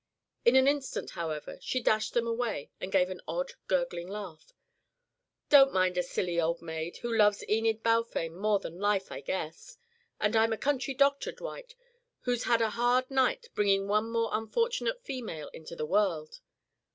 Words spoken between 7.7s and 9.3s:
Balfame more than life, I